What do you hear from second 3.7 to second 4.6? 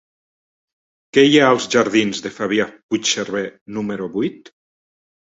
número vuit?